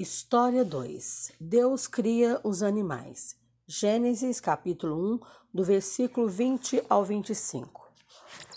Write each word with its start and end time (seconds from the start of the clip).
História 0.00 0.64
2 0.64 1.32
Deus 1.38 1.86
cria 1.86 2.40
os 2.42 2.62
animais. 2.62 3.36
Gênesis 3.66 4.40
capítulo 4.40 4.96
1, 5.16 5.20
do 5.52 5.62
versículo 5.62 6.26
20 6.26 6.82
ao 6.88 7.04
25. 7.04 7.86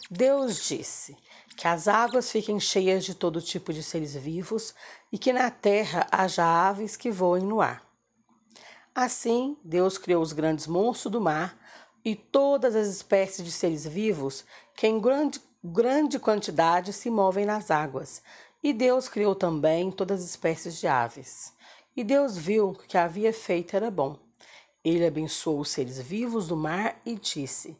Deus 0.10 0.64
disse: 0.64 1.18
Que 1.58 1.68
as 1.68 1.90
águas 1.90 2.32
fiquem 2.32 2.62
cheias 2.62 3.04
de 3.04 3.14
todo 3.14 3.42
tipo 3.42 3.74
de 3.74 3.84
seres 3.84 4.16
vivos 4.16 4.74
e 5.12 5.18
que 5.18 5.34
na 5.34 5.52
terra 5.52 6.08
haja 6.10 6.46
aves 6.46 6.96
que 6.96 7.12
voem 7.12 7.44
no 7.44 7.60
ar. 7.60 7.86
Assim, 8.96 9.58
Deus 9.66 9.98
criou 9.98 10.24
os 10.24 10.32
grandes 10.32 10.66
monstros 10.66 11.12
do 11.12 11.20
mar 11.20 11.60
e 12.06 12.16
todas 12.16 12.74
as 12.74 12.88
espécies 12.88 13.44
de 13.44 13.52
seres 13.52 13.86
vivos 13.86 14.46
que 14.74 14.88
em 14.88 14.98
grande, 14.98 15.42
grande 15.62 16.20
quantidade 16.20 16.94
se 16.94 17.10
movem 17.10 17.46
nas 17.46 17.70
águas 17.70 18.22
e 18.64 18.72
Deus 18.72 19.10
criou 19.10 19.36
também 19.36 19.92
todas 19.92 20.22
as 20.22 20.30
espécies 20.30 20.80
de 20.80 20.88
aves. 20.88 21.54
E 21.96 22.04
Deus 22.04 22.38
viu 22.38 22.74
que 22.74 22.86
o 22.86 22.88
que 22.88 22.98
havia 22.98 23.34
feito 23.34 23.76
era 23.76 23.92
bom. 23.92 24.18
Ele 24.84 25.06
abençoou 25.06 25.60
os 25.60 25.70
seres 25.70 26.00
vivos 26.00 26.48
do 26.48 26.56
mar 26.56 27.02
e 27.06 27.16
disse: 27.16 27.78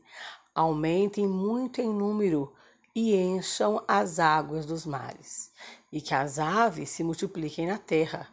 Aumentem 0.54 1.26
muito 1.26 1.82
em 1.82 1.88
número 1.88 2.54
e 2.94 3.16
encham 3.16 3.84
as 3.88 4.20
águas 4.20 4.66
dos 4.66 4.86
mares, 4.86 5.52
e 5.92 6.00
que 6.00 6.14
as 6.14 6.38
aves 6.38 6.90
se 6.90 7.04
multipliquem 7.04 7.66
na 7.66 7.78
terra. 7.78 8.30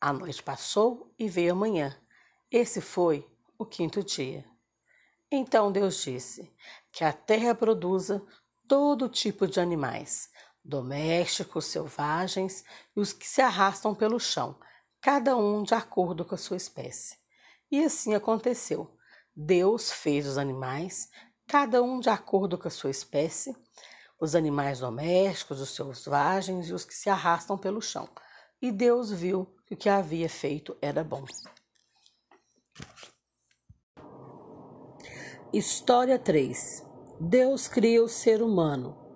A 0.00 0.12
noite 0.12 0.42
passou 0.42 1.12
e 1.18 1.28
veio 1.28 1.52
a 1.52 1.56
manhã. 1.56 1.96
Esse 2.50 2.80
foi 2.80 3.26
o 3.58 3.64
quinto 3.64 4.04
dia. 4.04 4.44
Então 5.30 5.72
Deus 5.72 6.02
disse: 6.02 6.52
Que 6.92 7.02
a 7.02 7.12
terra 7.12 7.54
produza 7.54 8.22
todo 8.68 9.08
tipo 9.08 9.46
de 9.46 9.58
animais, 9.58 10.30
domésticos, 10.68 11.64
selvagens 11.64 12.62
e 12.94 13.00
os 13.00 13.12
que 13.12 13.26
se 13.26 13.40
arrastam 13.40 13.94
pelo 13.94 14.20
chão, 14.20 14.54
cada 15.00 15.34
um 15.36 15.62
de 15.62 15.74
acordo 15.74 16.24
com 16.24 16.34
a 16.34 16.38
sua 16.38 16.58
espécie. 16.58 17.16
E 17.70 17.82
assim 17.82 18.14
aconteceu. 18.14 18.94
Deus 19.34 19.90
fez 19.90 20.26
os 20.26 20.36
animais, 20.36 21.08
cada 21.46 21.82
um 21.82 21.98
de 21.98 22.10
acordo 22.10 22.58
com 22.58 22.68
a 22.68 22.70
sua 22.70 22.90
espécie, 22.90 23.56
os 24.20 24.34
animais 24.34 24.80
domésticos, 24.80 25.60
os 25.60 25.70
selvagens 25.70 26.68
e 26.68 26.72
os 26.72 26.84
que 26.84 26.94
se 26.94 27.08
arrastam 27.08 27.56
pelo 27.56 27.80
chão. 27.80 28.08
E 28.60 28.70
Deus 28.70 29.10
viu 29.10 29.46
que 29.66 29.74
o 29.74 29.76
que 29.76 29.88
havia 29.88 30.28
feito 30.28 30.76
era 30.82 31.02
bom. 31.02 31.24
História 35.52 36.18
3 36.18 36.84
Deus 37.20 37.66
cria 37.68 38.02
o 38.02 38.08
ser 38.08 38.42
humano. 38.42 39.07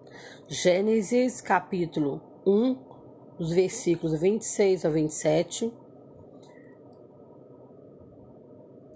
Gênesis 0.49 1.41
capítulo 1.41 2.21
1, 2.45 2.77
os 3.39 3.53
versículos 3.53 4.21
26 4.21 4.85
a 4.85 4.91
27. 4.91 5.73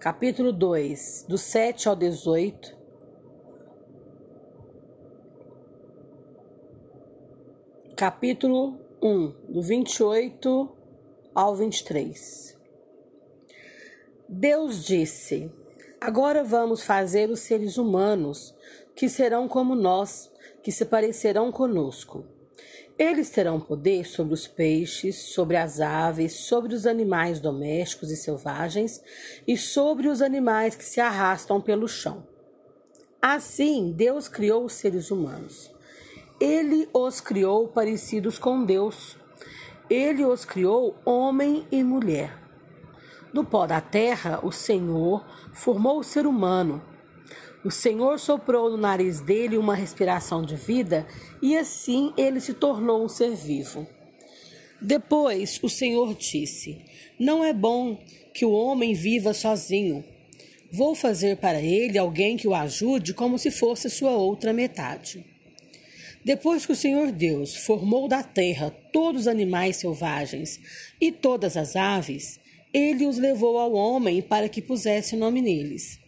Capítulo 0.00 0.52
2, 0.52 1.24
do 1.28 1.38
7 1.38 1.88
ao 1.88 1.96
18. 1.96 2.76
Capítulo 7.96 8.78
1, 9.00 9.28
do 9.48 9.62
28 9.62 10.76
ao 11.32 11.54
23. 11.54 12.58
Deus 14.28 14.84
disse: 14.84 15.50
Agora 16.00 16.42
vamos 16.42 16.82
fazer 16.82 17.30
os 17.30 17.40
seres 17.40 17.78
humanos, 17.78 18.54
que 18.94 19.08
serão 19.08 19.48
como 19.48 19.74
nós 19.74 20.30
que 20.66 20.72
se 20.72 20.84
parecerão 20.84 21.52
conosco. 21.52 22.24
Eles 22.98 23.30
terão 23.30 23.60
poder 23.60 24.04
sobre 24.04 24.34
os 24.34 24.48
peixes, 24.48 25.14
sobre 25.14 25.56
as 25.56 25.80
aves, 25.80 26.32
sobre 26.32 26.74
os 26.74 26.88
animais 26.88 27.38
domésticos 27.38 28.10
e 28.10 28.16
selvagens 28.16 29.00
e 29.46 29.56
sobre 29.56 30.08
os 30.08 30.20
animais 30.20 30.74
que 30.74 30.82
se 30.82 31.00
arrastam 31.00 31.60
pelo 31.60 31.86
chão. 31.86 32.26
Assim, 33.22 33.92
Deus 33.92 34.26
criou 34.26 34.64
os 34.64 34.72
seres 34.72 35.12
humanos. 35.12 35.70
Ele 36.40 36.88
os 36.92 37.20
criou 37.20 37.68
parecidos 37.68 38.36
com 38.36 38.64
Deus. 38.64 39.16
Ele 39.88 40.24
os 40.24 40.44
criou 40.44 40.96
homem 41.04 41.64
e 41.70 41.84
mulher. 41.84 42.36
Do 43.32 43.44
pó 43.44 43.68
da 43.68 43.80
terra, 43.80 44.40
o 44.42 44.50
Senhor 44.50 45.24
formou 45.52 46.00
o 46.00 46.04
ser 46.04 46.26
humano 46.26 46.82
o 47.66 47.70
Senhor 47.70 48.20
soprou 48.20 48.70
no 48.70 48.76
nariz 48.76 49.20
dele 49.20 49.58
uma 49.58 49.74
respiração 49.74 50.44
de 50.44 50.54
vida 50.54 51.04
e 51.42 51.56
assim 51.56 52.12
ele 52.16 52.38
se 52.38 52.54
tornou 52.54 53.04
um 53.04 53.08
ser 53.08 53.34
vivo. 53.34 53.84
Depois 54.80 55.58
o 55.60 55.68
Senhor 55.68 56.14
disse: 56.14 56.80
Não 57.18 57.44
é 57.44 57.52
bom 57.52 57.98
que 58.32 58.44
o 58.44 58.52
homem 58.52 58.94
viva 58.94 59.34
sozinho. 59.34 60.04
Vou 60.70 60.94
fazer 60.94 61.38
para 61.38 61.60
ele 61.60 61.98
alguém 61.98 62.36
que 62.36 62.46
o 62.46 62.54
ajude 62.54 63.12
como 63.12 63.36
se 63.36 63.50
fosse 63.50 63.90
sua 63.90 64.12
outra 64.12 64.52
metade. 64.52 65.24
Depois 66.24 66.64
que 66.64 66.72
o 66.72 66.76
Senhor 66.76 67.10
Deus 67.10 67.56
formou 67.56 68.06
da 68.06 68.22
terra 68.22 68.70
todos 68.92 69.22
os 69.22 69.26
animais 69.26 69.78
selvagens 69.78 70.60
e 71.00 71.10
todas 71.10 71.56
as 71.56 71.74
aves, 71.74 72.38
ele 72.72 73.06
os 73.06 73.18
levou 73.18 73.58
ao 73.58 73.72
homem 73.72 74.22
para 74.22 74.48
que 74.48 74.62
pusesse 74.62 75.16
nome 75.16 75.42
neles 75.42 76.05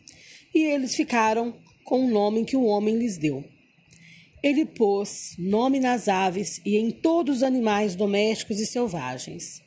e 0.55 0.65
eles 0.65 0.95
ficaram 0.95 1.55
com 1.85 2.05
o 2.05 2.11
nome 2.11 2.45
que 2.45 2.57
o 2.57 2.65
homem 2.65 2.97
lhes 2.97 3.17
deu. 3.17 3.45
Ele 4.43 4.65
pôs 4.65 5.35
nome 5.39 5.81
nas 5.81 6.07
aves 6.07 6.61
e 6.65 6.77
em 6.77 6.91
todos 6.91 7.39
os 7.39 7.43
animais 7.43 7.95
domésticos 7.95 8.61
e 8.61 8.67
selvagens. 8.67 9.63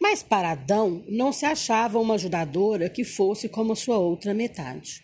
Mas 0.00 0.22
para 0.22 0.52
Adão 0.52 1.04
não 1.08 1.32
se 1.32 1.44
achava 1.44 1.98
uma 1.98 2.14
ajudadora 2.14 2.88
que 2.88 3.04
fosse 3.04 3.48
como 3.48 3.72
a 3.72 3.76
sua 3.76 3.98
outra 3.98 4.32
metade. 4.32 5.02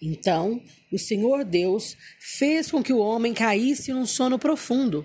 Então 0.00 0.62
o 0.90 0.98
Senhor 0.98 1.44
Deus 1.44 1.96
fez 2.18 2.70
com 2.70 2.82
que 2.82 2.92
o 2.92 2.98
homem 2.98 3.34
caísse 3.34 3.92
num 3.92 4.06
sono 4.06 4.38
profundo. 4.38 5.04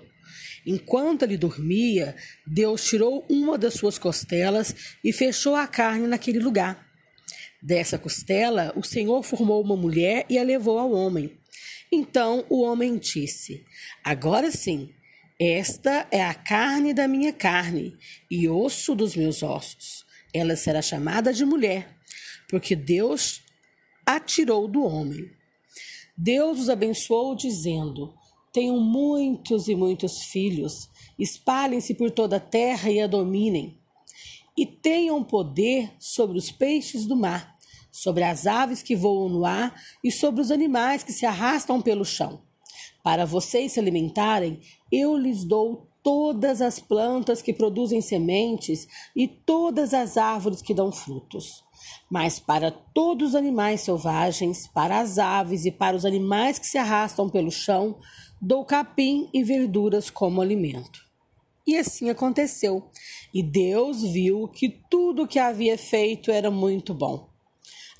Enquanto 0.64 1.22
ele 1.22 1.36
dormia, 1.36 2.16
Deus 2.46 2.84
tirou 2.84 3.24
uma 3.28 3.56
das 3.56 3.74
suas 3.74 3.98
costelas 3.98 4.74
e 5.04 5.12
fechou 5.12 5.54
a 5.54 5.66
carne 5.66 6.06
naquele 6.06 6.40
lugar. 6.40 6.85
Dessa 7.66 7.98
costela, 7.98 8.72
o 8.76 8.84
Senhor 8.84 9.24
formou 9.24 9.60
uma 9.60 9.76
mulher 9.76 10.24
e 10.30 10.38
a 10.38 10.42
levou 10.44 10.78
ao 10.78 10.92
homem. 10.92 11.36
Então 11.90 12.46
o 12.48 12.62
homem 12.62 12.96
disse: 12.96 13.64
Agora 14.04 14.52
sim, 14.52 14.90
esta 15.36 16.06
é 16.12 16.22
a 16.22 16.32
carne 16.32 16.94
da 16.94 17.08
minha 17.08 17.32
carne 17.32 17.92
e 18.30 18.48
osso 18.48 18.94
dos 18.94 19.16
meus 19.16 19.42
ossos. 19.42 20.06
Ela 20.32 20.54
será 20.54 20.80
chamada 20.80 21.32
de 21.32 21.44
mulher, 21.44 21.92
porque 22.48 22.76
Deus 22.76 23.42
a 24.06 24.20
tirou 24.20 24.68
do 24.68 24.84
homem. 24.84 25.28
Deus 26.16 26.60
os 26.60 26.70
abençoou, 26.70 27.34
dizendo: 27.34 28.14
Tenham 28.52 28.78
muitos 28.78 29.66
e 29.66 29.74
muitos 29.74 30.22
filhos, 30.26 30.88
espalhem-se 31.18 31.94
por 31.94 32.12
toda 32.12 32.36
a 32.36 32.40
terra 32.40 32.92
e 32.92 33.00
a 33.00 33.08
dominem, 33.08 33.76
e 34.56 34.64
tenham 34.64 35.24
poder 35.24 35.90
sobre 35.98 36.38
os 36.38 36.52
peixes 36.52 37.06
do 37.06 37.16
mar 37.16 37.55
sobre 37.96 38.22
as 38.22 38.46
aves 38.46 38.82
que 38.82 38.94
voam 38.94 39.30
no 39.30 39.46
ar 39.46 39.74
e 40.04 40.12
sobre 40.12 40.42
os 40.42 40.50
animais 40.50 41.02
que 41.02 41.12
se 41.12 41.24
arrastam 41.24 41.80
pelo 41.80 42.04
chão. 42.04 42.42
Para 43.02 43.24
vocês 43.24 43.72
se 43.72 43.80
alimentarem, 43.80 44.60
eu 44.92 45.16
lhes 45.16 45.44
dou 45.44 45.88
todas 46.02 46.60
as 46.60 46.78
plantas 46.78 47.40
que 47.40 47.54
produzem 47.54 48.02
sementes 48.02 48.86
e 49.14 49.26
todas 49.26 49.94
as 49.94 50.18
árvores 50.18 50.60
que 50.60 50.74
dão 50.74 50.92
frutos. 50.92 51.64
Mas 52.10 52.38
para 52.38 52.70
todos 52.70 53.30
os 53.30 53.34
animais 53.34 53.80
selvagens, 53.80 54.68
para 54.68 55.00
as 55.00 55.18
aves 55.18 55.64
e 55.64 55.70
para 55.70 55.96
os 55.96 56.04
animais 56.04 56.58
que 56.58 56.66
se 56.66 56.76
arrastam 56.76 57.30
pelo 57.30 57.50
chão, 57.50 57.98
dou 58.40 58.62
capim 58.64 59.30
e 59.32 59.42
verduras 59.42 60.10
como 60.10 60.42
alimento. 60.42 61.00
E 61.66 61.76
assim 61.76 62.10
aconteceu. 62.10 62.90
E 63.32 63.42
Deus 63.42 64.02
viu 64.02 64.48
que 64.48 64.68
tudo 64.90 65.22
o 65.22 65.26
que 65.26 65.38
havia 65.38 65.78
feito 65.78 66.30
era 66.30 66.50
muito 66.50 66.92
bom. 66.92 67.34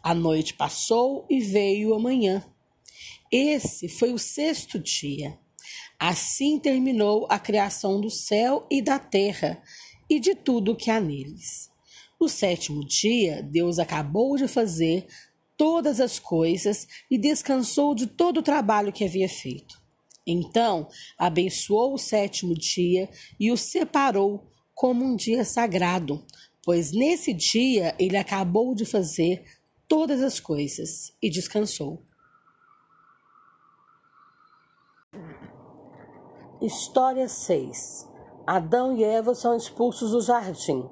A 0.07 0.15
noite 0.15 0.55
passou 0.55 1.27
e 1.29 1.41
veio 1.41 1.93
a 1.93 1.99
manhã. 1.99 2.41
Esse 3.29 3.89
foi 3.89 4.13
o 4.13 4.19
sexto 4.21 4.79
dia. 4.79 5.37
Assim 5.99 6.61
terminou 6.61 7.27
a 7.29 7.41
criação 7.41 8.01
do 8.01 8.09
céu 8.09 8.65
e 8.71 8.81
da 8.81 9.01
terra 9.01 9.61
e 10.09 10.21
de 10.21 10.37
tudo 10.37 10.77
que 10.77 10.93
há 10.93 11.01
neles. 11.01 11.73
No 12.21 12.29
sétimo 12.29 12.87
dia, 12.87 13.43
Deus 13.43 13.81
acabou 13.81 14.37
de 14.37 14.47
fazer 14.47 15.09
todas 15.57 16.01
as 16.01 16.21
coisas 16.21 16.87
e 17.11 17.19
descansou 17.19 17.93
de 17.93 18.07
todo 18.07 18.39
o 18.39 18.45
trabalho 18.45 18.93
que 18.93 19.03
havia 19.03 19.29
feito. 19.29 19.83
Então, 20.25 20.87
abençoou 21.19 21.95
o 21.95 21.99
sétimo 21.99 22.55
dia 22.55 23.11
e 23.41 23.51
o 23.51 23.57
separou 23.57 24.53
como 24.73 25.05
um 25.05 25.17
dia 25.17 25.45
sagrado, 25.45 26.25
pois 26.63 26.93
nesse 26.93 27.33
dia 27.33 27.93
ele 27.99 28.17
acabou 28.17 28.73
de 28.73 28.85
fazer 28.85 29.56
todas 29.89 30.23
as 30.23 30.41
coisas 30.41 31.13
e 31.23 31.31
descansou. 31.31 32.03
História 36.61 37.29
6 37.29 38.09
Adão 38.47 38.97
e 38.97 39.05
Eva 39.05 39.35
são 39.35 39.57
expulsos 39.57 40.13
do 40.13 40.21
jardim. 40.21 40.89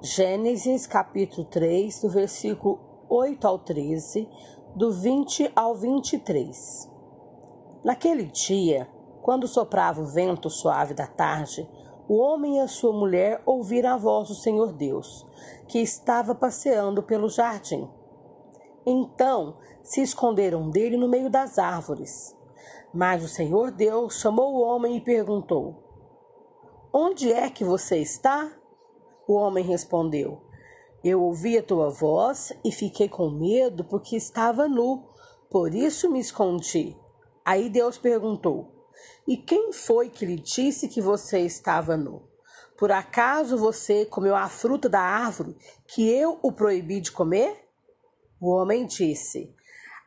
Gênesis 0.00 0.86
capítulo 0.86 1.44
3, 1.46 2.00
do 2.00 2.08
versículo 2.08 2.78
8 3.08 3.46
ao 3.46 3.58
13, 3.58 4.28
do 4.74 4.92
20 4.92 5.52
ao 5.54 5.74
23. 5.74 6.90
Naquele 7.84 8.24
dia, 8.26 8.88
quando 9.20 9.46
soprava 9.46 10.00
o 10.00 10.06
vento 10.06 10.48
suave 10.48 10.94
da 10.94 11.06
tarde, 11.06 11.68
o 12.08 12.18
homem 12.18 12.56
e 12.56 12.60
a 12.60 12.68
sua 12.68 12.92
mulher 12.92 13.42
ouviram 13.44 13.90
a 13.90 13.96
voz 13.96 14.28
do 14.28 14.34
Senhor 14.34 14.72
Deus, 14.72 15.26
que 15.68 15.78
estava 15.78 16.34
passeando 16.34 17.02
pelo 17.02 17.28
jardim. 17.28 17.88
Então 18.84 19.58
se 19.82 20.02
esconderam 20.02 20.70
dele 20.70 20.96
no 20.96 21.08
meio 21.08 21.30
das 21.30 21.58
árvores. 21.58 22.36
Mas 22.92 23.24
o 23.24 23.28
Senhor 23.28 23.70
Deus 23.70 24.18
chamou 24.18 24.54
o 24.54 24.60
homem 24.60 24.96
e 24.96 25.00
perguntou: 25.00 25.82
Onde 26.92 27.32
é 27.32 27.48
que 27.48 27.64
você 27.64 27.98
está? 27.98 28.52
O 29.26 29.34
homem 29.34 29.64
respondeu: 29.64 30.42
Eu 31.02 31.22
ouvi 31.22 31.56
a 31.56 31.62
tua 31.62 31.88
voz 31.88 32.52
e 32.64 32.70
fiquei 32.70 33.08
com 33.08 33.30
medo 33.30 33.84
porque 33.84 34.16
estava 34.16 34.68
nu, 34.68 35.04
por 35.50 35.74
isso 35.74 36.10
me 36.10 36.20
escondi. 36.20 36.96
Aí 37.44 37.70
Deus 37.70 37.96
perguntou: 37.96 38.88
E 39.26 39.36
quem 39.36 39.72
foi 39.72 40.10
que 40.10 40.26
lhe 40.26 40.36
disse 40.36 40.88
que 40.88 41.00
você 41.00 41.40
estava 41.40 41.96
nu? 41.96 42.28
Por 42.76 42.90
acaso 42.90 43.56
você 43.56 44.04
comeu 44.04 44.34
a 44.34 44.48
fruta 44.48 44.88
da 44.88 45.00
árvore 45.00 45.56
que 45.86 46.08
eu 46.08 46.38
o 46.42 46.50
proibi 46.50 47.00
de 47.00 47.12
comer? 47.12 47.61
O 48.42 48.50
homem 48.50 48.86
disse: 48.86 49.54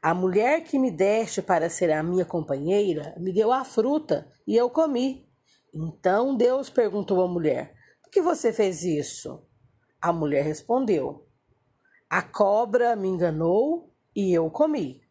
A 0.03 0.13
mulher 0.13 0.65
que 0.65 0.77
me 0.77 0.91
deste 0.91 1.41
para 1.41 1.69
ser 1.69 1.91
a 1.91 2.03
minha 2.03 2.25
companheira 2.25 3.15
me 3.17 3.31
deu 3.31 3.51
a 3.51 3.63
fruta 3.63 4.29
e 4.45 4.55
eu 4.55 4.69
comi. 4.69 5.27
Então 5.73 6.35
Deus 6.35 6.69
perguntou 6.69 7.23
à 7.23 7.27
mulher: 7.27 7.73
que 8.15 8.21
você 8.21 8.53
fez 8.53 8.81
isso? 8.85 9.45
A 10.01 10.13
mulher 10.13 10.45
respondeu: 10.45 11.27
A 12.09 12.21
cobra 12.21 12.95
me 12.95 13.09
enganou 13.09 13.93
e 14.15 14.33
eu 14.33 14.49
comi. 14.49 15.01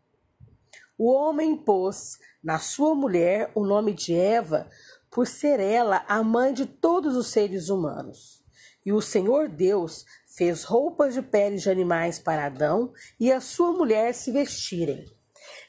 O 0.96 1.12
homem 1.12 1.54
pôs 1.54 2.18
na 2.42 2.58
sua 2.58 2.94
mulher 2.94 3.52
o 3.54 3.62
nome 3.62 3.92
de 3.92 4.14
Eva, 4.14 4.70
por 5.10 5.26
ser 5.26 5.60
ela 5.60 6.02
a 6.08 6.22
mãe 6.22 6.54
de 6.54 6.64
todos 6.64 7.14
os 7.14 7.26
seres 7.26 7.68
humanos. 7.68 8.42
E 8.86 8.90
o 8.90 9.02
Senhor 9.02 9.50
Deus 9.50 10.06
fez 10.36 10.64
roupas 10.64 11.14
de 11.14 11.22
peles 11.22 11.62
de 11.62 11.70
animais 11.70 12.18
para 12.18 12.46
Adão 12.46 12.92
e 13.18 13.32
a 13.32 13.40
sua 13.40 13.72
mulher 13.72 14.12
se 14.14 14.32
vestirem. 14.32 15.04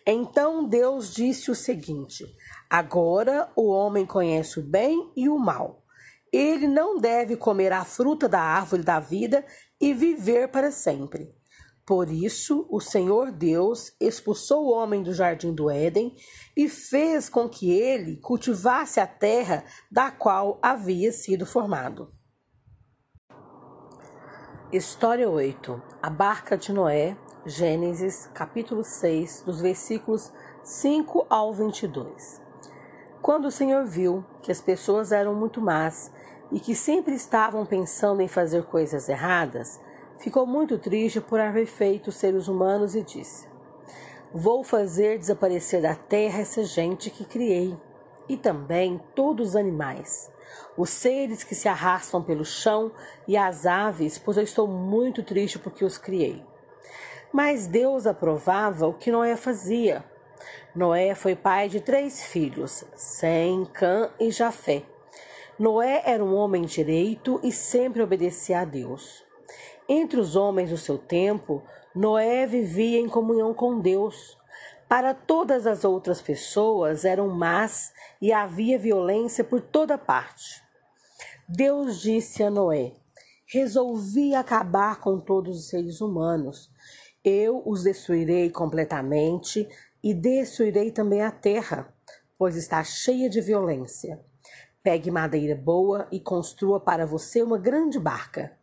Então 0.05 0.67
Deus 0.67 1.13
disse 1.13 1.51
o 1.51 1.55
seguinte: 1.55 2.25
Agora 2.69 3.51
o 3.55 3.69
homem 3.69 4.05
conhece 4.05 4.59
o 4.59 4.63
bem 4.63 5.11
e 5.15 5.29
o 5.29 5.37
mal. 5.37 5.83
Ele 6.31 6.67
não 6.67 6.97
deve 6.97 7.37
comer 7.37 7.71
a 7.71 7.85
fruta 7.85 8.27
da 8.27 8.41
árvore 8.41 8.83
da 8.83 8.99
vida 8.99 9.45
e 9.79 9.93
viver 9.93 10.49
para 10.49 10.71
sempre. 10.71 11.33
Por 11.85 12.09
isso, 12.09 12.65
o 12.69 12.81
Senhor 12.81 13.31
Deus 13.31 13.95
expulsou 14.01 14.65
o 14.65 14.71
homem 14.71 15.03
do 15.03 15.13
jardim 15.13 15.53
do 15.53 15.69
Éden 15.69 16.15
e 16.57 16.67
fez 16.67 17.29
com 17.29 17.47
que 17.47 17.71
ele 17.71 18.17
cultivasse 18.17 18.99
a 18.99 19.05
terra 19.05 19.63
da 19.91 20.09
qual 20.09 20.59
havia 20.63 21.11
sido 21.11 21.45
formado. 21.45 22.11
História 24.73 25.29
8 25.29 25.79
A 26.01 26.09
barca 26.09 26.57
de 26.57 26.73
Noé, 26.73 27.15
Gênesis, 27.45 28.27
capítulo 28.33 28.83
6, 28.83 29.43
dos 29.45 29.61
versículos 29.61 30.33
5 30.63 31.27
ao 31.29 31.53
22. 31.53 32.41
Quando 33.21 33.45
o 33.45 33.51
Senhor 33.51 33.85
viu 33.85 34.25
que 34.41 34.51
as 34.51 34.59
pessoas 34.59 35.11
eram 35.11 35.35
muito 35.35 35.61
más 35.61 36.11
e 36.51 36.59
que 36.59 36.73
sempre 36.73 37.13
estavam 37.13 37.63
pensando 37.63 38.21
em 38.21 38.27
fazer 38.27 38.63
coisas 38.63 39.07
erradas, 39.07 39.79
ficou 40.17 40.47
muito 40.47 40.79
triste 40.79 41.21
por 41.21 41.39
haver 41.39 41.67
feito 41.67 42.07
os 42.07 42.15
seres 42.15 42.47
humanos 42.47 42.95
e 42.95 43.03
disse: 43.03 43.47
Vou 44.33 44.63
fazer 44.63 45.19
desaparecer 45.19 45.83
da 45.83 45.93
terra 45.93 46.39
essa 46.39 46.63
gente 46.63 47.11
que 47.11 47.23
criei, 47.23 47.77
e 48.27 48.35
também 48.35 48.99
todos 49.13 49.49
os 49.49 49.55
animais, 49.55 50.31
os 50.77 50.89
seres 50.89 51.43
que 51.43 51.55
se 51.55 51.67
arrastam 51.67 52.21
pelo 52.21 52.43
chão 52.43 52.91
e 53.27 53.37
as 53.37 53.65
aves, 53.65 54.17
pois 54.17 54.37
eu 54.37 54.43
estou 54.43 54.67
muito 54.67 55.23
triste 55.23 55.57
porque 55.59 55.85
os 55.85 55.97
criei. 55.97 56.43
Mas 57.31 57.67
Deus 57.67 58.05
aprovava 58.05 58.87
o 58.87 58.93
que 58.93 59.11
Noé 59.11 59.35
fazia. 59.35 60.03
Noé 60.75 61.15
foi 61.15 61.35
pai 61.35 61.69
de 61.69 61.79
três 61.79 62.23
filhos, 62.23 62.83
Sem, 62.95 63.65
Cã 63.65 64.09
e 64.19 64.29
Jafé. 64.31 64.83
Noé 65.57 66.03
era 66.05 66.23
um 66.23 66.35
homem 66.35 66.63
direito 66.63 67.39
e 67.41 67.51
sempre 67.51 68.01
obedecia 68.01 68.59
a 68.59 68.65
Deus. 68.65 69.23
Entre 69.87 70.19
os 70.19 70.35
homens 70.35 70.71
do 70.71 70.77
seu 70.77 70.97
tempo, 70.97 71.63
Noé 71.93 72.45
vivia 72.45 72.99
em 72.99 73.07
comunhão 73.07 73.53
com 73.53 73.79
Deus. 73.79 74.37
Para 74.87 75.15
todas 75.15 75.65
as 75.65 75.83
outras 75.83 76.21
pessoas 76.21 77.05
eram 77.05 77.27
más 77.27 77.91
e 78.21 78.31
havia 78.31 78.77
violência 78.77 79.43
por 79.43 79.59
toda 79.59 79.97
parte. 79.97 80.63
Deus 81.47 82.01
disse 82.01 82.43
a 82.43 82.51
Noé: 82.51 82.93
Resolvi 83.47 84.35
acabar 84.35 84.99
com 84.99 85.19
todos 85.19 85.57
os 85.57 85.69
seres 85.69 86.01
humanos. 86.01 86.71
Eu 87.23 87.63
os 87.65 87.83
destruirei 87.83 88.51
completamente 88.51 89.67
e 90.03 90.13
destruirei 90.13 90.91
também 90.91 91.23
a 91.23 91.31
terra, 91.31 91.91
pois 92.37 92.55
está 92.55 92.83
cheia 92.83 93.27
de 93.27 93.41
violência. 93.41 94.23
Pegue 94.83 95.09
madeira 95.09 95.55
boa 95.55 96.07
e 96.11 96.19
construa 96.19 96.79
para 96.79 97.07
você 97.07 97.41
uma 97.41 97.57
grande 97.57 97.99
barca. 97.99 98.55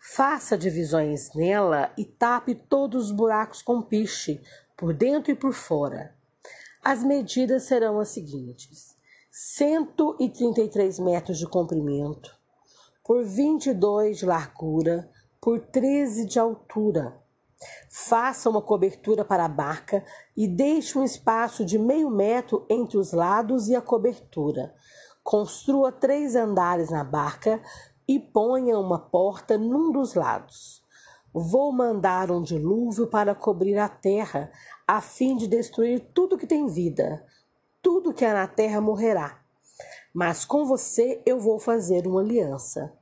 Faça 0.00 0.56
divisões 0.56 1.34
nela 1.34 1.92
e 1.98 2.06
tape 2.06 2.54
todos 2.54 3.06
os 3.06 3.10
buracos 3.10 3.60
com 3.60 3.82
piche, 3.82 4.40
por 4.78 4.94
dentro 4.94 5.30
e 5.30 5.34
por 5.34 5.52
fora. 5.52 6.14
As 6.82 7.04
medidas 7.04 7.64
serão 7.64 8.00
as 8.00 8.08
seguintes: 8.08 8.96
133 9.30 10.98
metros 11.00 11.36
de 11.36 11.46
comprimento, 11.46 12.34
por 13.04 13.22
22 13.22 14.18
de 14.18 14.24
largura, 14.24 15.10
por 15.40 15.60
13 15.60 16.24
de 16.24 16.38
altura. 16.38 17.20
Faça 17.90 18.48
uma 18.48 18.62
cobertura 18.62 19.22
para 19.24 19.44
a 19.44 19.48
barca 19.48 20.02
e 20.34 20.48
deixe 20.48 20.96
um 20.96 21.04
espaço 21.04 21.64
de 21.64 21.76
meio 21.76 22.08
metro 22.08 22.64
entre 22.70 22.96
os 22.96 23.12
lados 23.12 23.68
e 23.68 23.74
a 23.74 23.82
cobertura 23.82 24.72
Construa 25.30 25.92
três 25.92 26.34
andares 26.34 26.88
na 26.88 27.04
barca 27.04 27.60
e 28.08 28.18
ponha 28.18 28.78
uma 28.78 28.98
porta 28.98 29.58
num 29.58 29.92
dos 29.92 30.14
lados. 30.14 30.82
Vou 31.32 31.72
mandar 31.72 32.30
um 32.30 32.42
dilúvio 32.42 33.06
para 33.06 33.34
cobrir 33.34 33.76
a 33.78 33.88
terra, 33.88 34.50
a 34.86 35.00
fim 35.00 35.36
de 35.36 35.46
destruir 35.46 36.00
tudo 36.14 36.38
que 36.38 36.46
tem 36.46 36.66
vida. 36.66 37.24
Tudo 37.82 38.14
que 38.14 38.24
há 38.24 38.32
na 38.32 38.46
terra 38.46 38.80
morrerá. 38.80 39.40
Mas 40.14 40.44
com 40.44 40.64
você 40.64 41.22
eu 41.26 41.38
vou 41.38 41.58
fazer 41.58 42.06
uma 42.06 42.20
aliança. 42.20 42.92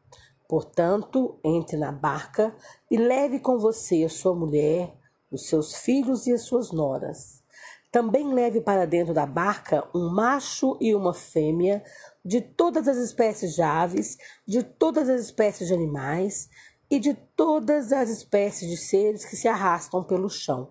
Portanto, 0.49 1.39
entre 1.45 1.77
na 1.77 1.93
barca 1.93 2.55
e 2.91 2.97
leve 2.97 3.39
com 3.39 3.59
você 3.59 4.05
a 4.05 4.09
sua 4.09 4.35
mulher, 4.35 4.93
os 5.31 5.49
seus 5.49 5.75
filhos 5.75 6.27
e 6.27 6.33
as 6.33 6.43
suas 6.43 6.71
noras. 6.73 7.43
Também 7.91 8.33
leve 8.33 8.61
para 8.61 8.87
dentro 8.87 9.15
da 9.15 9.25
barca 9.25 9.89
um 9.95 10.11
macho 10.11 10.77
e 10.81 10.95
uma 10.95 11.15
fêmea, 11.15 11.83
de 12.25 12.41
todas 12.41 12.87
as 12.89 12.97
espécies 12.97 13.55
de 13.55 13.63
aves, 13.63 14.19
de 14.47 14.63
todas 14.63 15.09
as 15.09 15.23
espécies 15.23 15.69
de 15.69 15.75
animais 15.75 16.49
e 16.91 16.99
de 16.99 17.15
todas 17.15 17.93
as 17.93 18.09
espécies 18.09 18.71
de 18.71 18.77
seres 18.77 19.25
que 19.25 19.37
se 19.37 19.49
arrastam 19.49 20.05
pelo 20.05 20.29
chão, 20.29 20.71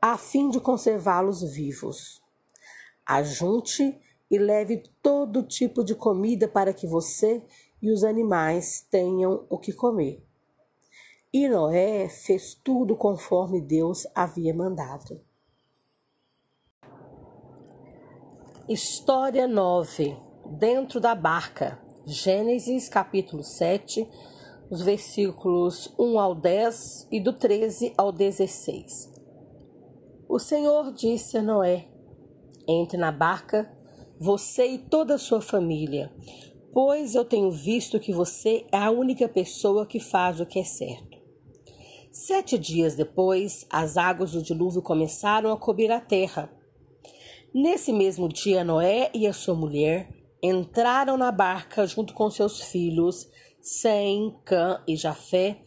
a 0.00 0.18
fim 0.18 0.50
de 0.50 0.60
conservá-los 0.60 1.42
vivos. 1.42 2.22
Ajunte 3.06 3.98
e 4.30 4.38
leve 4.38 4.82
todo 5.02 5.42
tipo 5.42 5.84
de 5.84 5.94
comida 5.94 6.48
para 6.48 6.72
que 6.72 6.86
você 6.86 7.42
e 7.80 7.90
os 7.90 8.02
animais 8.02 8.86
tenham 8.90 9.46
o 9.48 9.58
que 9.58 9.72
comer. 9.72 10.24
E 11.32 11.48
Noé 11.48 12.08
fez 12.08 12.54
tudo 12.54 12.96
conforme 12.96 13.60
Deus 13.60 14.06
havia 14.14 14.54
mandado. 14.54 15.20
História 18.68 19.46
9 19.46 20.16
dentro 20.58 21.00
da 21.00 21.14
barca. 21.14 21.78
Gênesis 22.06 22.88
capítulo 22.88 23.42
7, 23.42 24.08
os 24.70 24.82
versículos 24.82 25.92
1 25.98 26.18
ao 26.18 26.34
10 26.34 27.08
e 27.10 27.20
do 27.20 27.32
13 27.32 27.92
ao 27.96 28.10
16. 28.10 29.12
O 30.28 30.38
Senhor 30.38 30.92
disse 30.92 31.36
a 31.36 31.42
Noé: 31.42 31.88
Entre 32.66 32.96
na 32.96 33.12
barca, 33.12 33.70
você 34.18 34.66
e 34.66 34.78
toda 34.78 35.14
a 35.14 35.18
sua 35.18 35.40
família, 35.40 36.12
pois 36.72 37.14
eu 37.14 37.24
tenho 37.24 37.50
visto 37.50 38.00
que 38.00 38.12
você 38.12 38.66
é 38.72 38.78
a 38.78 38.90
única 38.90 39.28
pessoa 39.28 39.86
que 39.86 40.00
faz 40.00 40.40
o 40.40 40.46
que 40.46 40.58
é 40.58 40.64
certo. 40.64 41.14
Sete 42.10 42.56
dias 42.56 42.94
depois, 42.94 43.66
as 43.68 43.96
águas 43.96 44.32
do 44.32 44.42
dilúvio 44.42 44.80
começaram 44.80 45.50
a 45.52 45.56
cobrir 45.56 45.90
a 45.90 46.00
terra. 46.00 46.48
Nesse 47.52 47.92
mesmo 47.92 48.28
dia, 48.28 48.64
Noé 48.64 49.10
e 49.12 49.26
a 49.26 49.32
sua 49.32 49.54
mulher 49.54 50.08
entraram 50.42 51.16
na 51.16 51.32
barca 51.32 51.86
junto 51.86 52.14
com 52.14 52.30
seus 52.30 52.60
filhos, 52.60 53.28
Sem, 53.64 54.36
Cã 54.44 54.82
e 54.86 54.94
Jafé, 54.94 55.62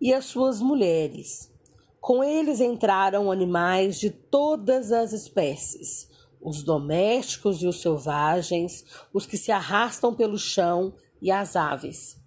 e 0.00 0.14
as 0.14 0.24
suas 0.24 0.62
mulheres. 0.62 1.52
Com 2.00 2.24
eles 2.24 2.58
entraram 2.58 3.30
animais 3.30 4.00
de 4.00 4.08
todas 4.08 4.90
as 4.90 5.12
espécies, 5.12 6.08
os 6.40 6.62
domésticos 6.62 7.62
e 7.62 7.66
os 7.66 7.82
selvagens, 7.82 8.82
os 9.12 9.26
que 9.26 9.36
se 9.36 9.52
arrastam 9.52 10.14
pelo 10.14 10.38
chão 10.38 10.94
e 11.20 11.30
as 11.30 11.54
aves. 11.54 12.18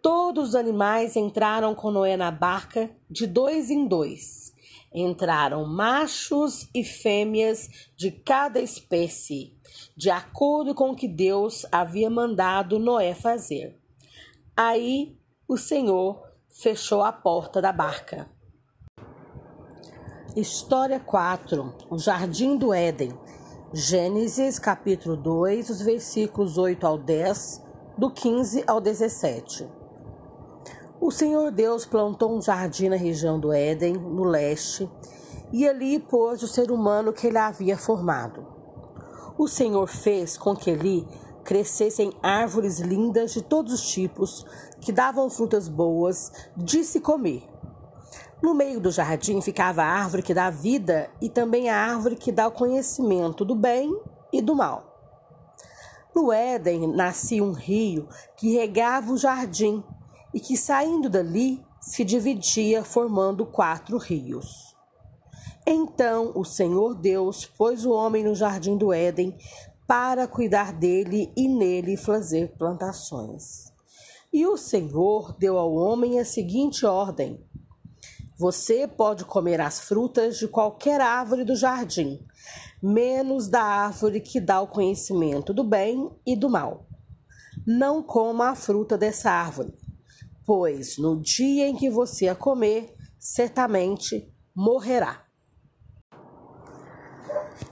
Todos 0.00 0.50
os 0.50 0.54
animais 0.54 1.14
entraram 1.14 1.74
com 1.74 1.90
Noé 1.90 2.16
na 2.16 2.30
barca 2.30 2.90
de 3.10 3.26
dois 3.26 3.70
em 3.70 3.86
dois. 3.86 4.54
Entraram 4.94 5.66
machos 5.66 6.66
e 6.74 6.82
fêmeas 6.82 7.68
de 7.94 8.10
cada 8.10 8.62
espécie, 8.62 9.54
de 9.94 10.08
acordo 10.08 10.74
com 10.74 10.92
o 10.92 10.96
que 10.96 11.06
Deus 11.06 11.66
havia 11.70 12.08
mandado 12.08 12.78
Noé 12.78 13.14
fazer. 13.14 13.77
Aí 14.60 15.16
o 15.46 15.56
Senhor 15.56 16.20
fechou 16.50 17.04
a 17.04 17.12
porta 17.12 17.62
da 17.62 17.70
barca. 17.70 18.28
História 20.34 20.98
4 20.98 21.74
O 21.88 21.96
Jardim 21.96 22.56
do 22.56 22.74
Éden. 22.74 23.16
Gênesis 23.72 24.58
capítulo 24.58 25.16
2, 25.16 25.70
os 25.70 25.80
versículos 25.80 26.58
8 26.58 26.84
ao 26.84 26.98
10, 26.98 27.62
do 27.96 28.10
15 28.10 28.64
ao 28.66 28.80
17. 28.80 29.70
O 31.00 31.12
Senhor 31.12 31.52
Deus 31.52 31.86
plantou 31.86 32.36
um 32.36 32.42
jardim 32.42 32.88
na 32.88 32.96
região 32.96 33.38
do 33.38 33.52
Éden, 33.52 33.92
no 33.92 34.24
leste, 34.24 34.90
e 35.52 35.68
ali 35.68 36.00
pôs 36.00 36.42
o 36.42 36.48
ser 36.48 36.72
humano 36.72 37.12
que 37.12 37.28
ele 37.28 37.38
havia 37.38 37.78
formado. 37.78 38.44
O 39.38 39.46
Senhor 39.46 39.86
fez 39.86 40.36
com 40.36 40.56
que 40.56 40.72
ali 40.72 41.06
crescessem 41.48 42.12
árvores 42.22 42.78
lindas 42.78 43.32
de 43.32 43.40
todos 43.40 43.72
os 43.72 43.90
tipos, 43.90 44.44
que 44.82 44.92
davam 44.92 45.30
frutas 45.30 45.66
boas 45.66 46.30
de 46.54 46.84
se 46.84 47.00
comer. 47.00 47.42
No 48.42 48.52
meio 48.52 48.78
do 48.78 48.90
jardim 48.90 49.40
ficava 49.40 49.82
a 49.82 49.86
árvore 49.86 50.22
que 50.22 50.34
dá 50.34 50.50
vida 50.50 51.08
e 51.22 51.30
também 51.30 51.70
a 51.70 51.74
árvore 51.74 52.16
que 52.16 52.30
dá 52.30 52.46
o 52.48 52.52
conhecimento 52.52 53.46
do 53.46 53.54
bem 53.54 53.98
e 54.30 54.42
do 54.42 54.54
mal. 54.54 54.94
No 56.14 56.30
Éden 56.30 56.86
nascia 56.86 57.42
um 57.42 57.52
rio 57.52 58.06
que 58.36 58.52
regava 58.52 59.10
o 59.10 59.16
jardim 59.16 59.82
e 60.34 60.40
que 60.40 60.54
saindo 60.54 61.08
dali 61.08 61.64
se 61.80 62.04
dividia 62.04 62.84
formando 62.84 63.46
quatro 63.46 63.96
rios. 63.96 64.76
Então 65.66 66.32
o 66.34 66.44
Senhor 66.44 66.94
Deus 66.94 67.46
pôs 67.46 67.86
o 67.86 67.90
homem 67.90 68.22
no 68.22 68.34
jardim 68.34 68.76
do 68.76 68.92
Éden 68.92 69.34
para 69.88 70.28
cuidar 70.28 70.72
dele 70.72 71.32
e 71.36 71.48
nele 71.48 71.96
fazer 71.96 72.54
plantações. 72.56 73.72
E 74.32 74.46
o 74.46 74.56
Senhor 74.56 75.36
deu 75.36 75.58
ao 75.58 75.74
homem 75.74 76.20
a 76.20 76.24
seguinte 76.24 76.86
ordem: 76.86 77.44
Você 78.38 78.86
pode 78.86 79.24
comer 79.24 79.60
as 79.60 79.80
frutas 79.80 80.38
de 80.38 80.46
qualquer 80.46 81.00
árvore 81.00 81.42
do 81.42 81.56
jardim, 81.56 82.24
menos 82.80 83.48
da 83.48 83.62
árvore 83.62 84.20
que 84.20 84.40
dá 84.40 84.60
o 84.60 84.68
conhecimento 84.68 85.52
do 85.52 85.64
bem 85.64 86.08
e 86.24 86.36
do 86.36 86.48
mal. 86.48 86.86
Não 87.66 88.00
coma 88.00 88.50
a 88.50 88.54
fruta 88.54 88.96
dessa 88.96 89.30
árvore 89.30 89.76
pois 90.48 90.96
no 90.96 91.20
dia 91.20 91.68
em 91.68 91.76
que 91.76 91.90
você 91.90 92.26
a 92.26 92.34
comer, 92.34 92.96
certamente 93.18 94.34
morrerá. 94.56 95.26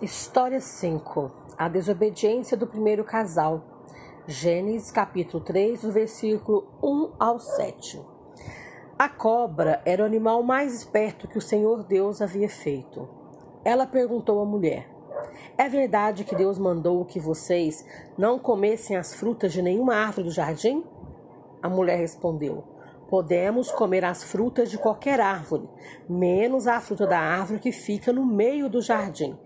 História 0.03 0.61
5 0.61 1.46
A 1.59 1.69
desobediência 1.69 2.55
do 2.55 2.67
primeiro 2.67 3.03
casal. 3.03 3.65
Gênesis 4.27 4.91
capítulo 4.91 5.43
3, 5.43 5.81
do 5.81 5.91
versículo 5.91 6.69
1 6.83 7.13
ao 7.19 7.39
7. 7.39 7.99
A 8.99 9.09
cobra 9.09 9.81
era 9.87 10.03
o 10.03 10.07
animal 10.07 10.43
mais 10.43 10.75
esperto 10.75 11.27
que 11.27 11.39
o 11.39 11.41
Senhor 11.41 11.83
Deus 11.85 12.21
havia 12.21 12.47
feito. 12.47 13.09
Ela 13.65 13.87
perguntou 13.87 14.39
à 14.39 14.45
mulher: 14.45 14.87
É 15.57 15.67
verdade 15.67 16.25
que 16.25 16.37
Deus 16.37 16.59
mandou 16.59 17.07
que 17.07 17.19
vocês 17.19 17.87
não 18.19 18.39
comessem 18.39 18.95
as 18.95 19.15
frutas 19.15 19.51
de 19.51 19.63
nenhuma 19.63 19.95
árvore 19.95 20.25
do 20.29 20.35
jardim? 20.35 20.85
A 21.63 21.71
mulher 21.71 21.97
respondeu: 21.97 22.65
Podemos 23.09 23.71
comer 23.71 24.05
as 24.05 24.23
frutas 24.23 24.71
de 24.71 24.77
qualquer 24.77 25.21
árvore, 25.21 25.67
menos 26.07 26.67
a 26.67 26.83
fruta 26.83 27.07
da 27.07 27.19
árvore 27.19 27.61
que 27.61 27.73
fica 27.73 28.13
no 28.13 28.27
meio 28.27 28.69
do 28.69 28.83
jardim. 28.83 29.39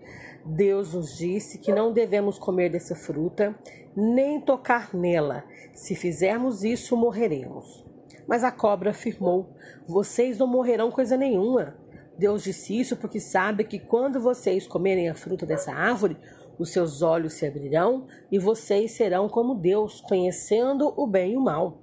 Deus 0.45 0.93
nos 0.93 1.17
disse 1.17 1.59
que 1.59 1.71
não 1.71 1.93
devemos 1.93 2.39
comer 2.39 2.69
dessa 2.69 2.95
fruta, 2.95 3.55
nem 3.95 4.41
tocar 4.41 4.93
nela. 4.93 5.43
Se 5.73 5.95
fizermos 5.95 6.63
isso, 6.63 6.97
morreremos. 6.97 7.85
Mas 8.27 8.43
a 8.43 8.51
cobra 8.51 8.91
afirmou: 8.91 9.55
Vocês 9.87 10.37
não 10.37 10.47
morrerão 10.47 10.91
coisa 10.91 11.15
nenhuma. 11.15 11.75
Deus 12.17 12.43
disse 12.43 12.79
isso 12.79 12.97
porque 12.97 13.19
sabe 13.19 13.63
que 13.63 13.79
quando 13.79 14.19
vocês 14.19 14.67
comerem 14.67 15.09
a 15.09 15.15
fruta 15.15 15.45
dessa 15.45 15.73
árvore, 15.73 16.17
os 16.57 16.71
seus 16.71 17.01
olhos 17.01 17.33
se 17.33 17.45
abrirão 17.45 18.05
e 18.31 18.37
vocês 18.37 18.91
serão 18.91 19.27
como 19.27 19.55
Deus, 19.55 20.01
conhecendo 20.01 20.93
o 20.95 21.07
bem 21.07 21.33
e 21.33 21.37
o 21.37 21.41
mal. 21.41 21.81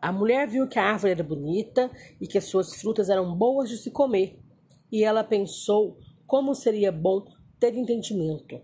A 0.00 0.12
mulher 0.12 0.46
viu 0.46 0.68
que 0.68 0.78
a 0.78 0.84
árvore 0.84 1.12
era 1.12 1.24
bonita 1.24 1.90
e 2.20 2.26
que 2.26 2.38
as 2.38 2.44
suas 2.44 2.74
frutas 2.74 3.08
eram 3.10 3.34
boas 3.34 3.68
de 3.68 3.76
se 3.76 3.90
comer, 3.90 4.38
e 4.92 5.02
ela 5.02 5.24
pensou 5.24 5.98
como 6.24 6.54
seria 6.54 6.92
bom 6.92 7.24
ter 7.58 7.74
entendimento. 7.74 8.60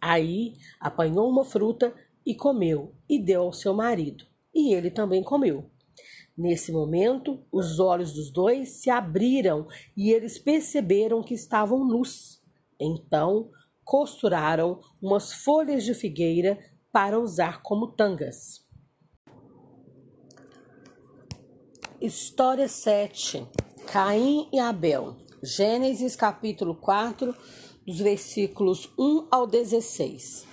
Aí 0.00 0.54
apanhou 0.80 1.28
uma 1.28 1.44
fruta 1.44 1.94
e 2.24 2.34
comeu, 2.34 2.94
e 3.08 3.18
deu 3.18 3.42
ao 3.42 3.52
seu 3.52 3.74
marido, 3.74 4.26
e 4.54 4.74
ele 4.74 4.90
também 4.90 5.22
comeu. 5.22 5.70
Nesse 6.36 6.70
momento, 6.70 7.44
os 7.50 7.80
olhos 7.80 8.12
dos 8.12 8.30
dois 8.30 8.80
se 8.80 8.90
abriram 8.90 9.66
e 9.96 10.12
eles 10.12 10.38
perceberam 10.38 11.20
que 11.20 11.34
estavam 11.34 11.84
nus. 11.84 12.40
Então, 12.78 13.50
costuraram 13.82 14.78
umas 15.02 15.32
folhas 15.32 15.82
de 15.82 15.94
figueira 15.94 16.56
para 16.92 17.18
usar 17.18 17.60
como 17.62 17.88
tangas. 17.88 18.64
História 22.00 22.68
7. 22.68 23.44
Caim 23.90 24.48
e 24.52 24.60
Abel. 24.60 25.16
Gênesis 25.42 26.14
capítulo 26.14 26.76
4, 26.76 27.34
dos 27.88 28.00
versículos 28.00 28.90
1 28.98 29.28
ao 29.30 29.46
16. 29.46 30.46